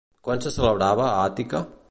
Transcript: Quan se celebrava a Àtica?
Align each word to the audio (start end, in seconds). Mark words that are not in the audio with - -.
Quan 0.27 0.41
se 0.45 0.53
celebrava 0.55 1.07
a 1.11 1.21
Àtica? 1.29 1.65